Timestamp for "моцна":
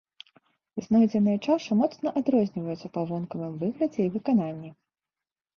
1.81-2.07